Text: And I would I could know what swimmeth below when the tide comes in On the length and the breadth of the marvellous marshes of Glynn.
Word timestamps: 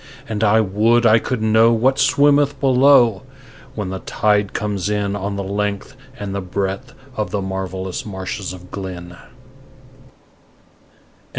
And 0.27 0.43
I 0.43 0.61
would 0.61 1.05
I 1.05 1.19
could 1.19 1.43
know 1.43 1.71
what 1.71 1.99
swimmeth 1.99 2.59
below 2.59 3.21
when 3.75 3.89
the 3.89 3.99
tide 3.99 4.51
comes 4.51 4.89
in 4.89 5.15
On 5.15 5.35
the 5.35 5.43
length 5.43 5.95
and 6.17 6.33
the 6.33 6.41
breadth 6.41 6.95
of 7.15 7.29
the 7.29 7.39
marvellous 7.39 8.03
marshes 8.03 8.51
of 8.51 8.71
Glynn. 8.71 9.15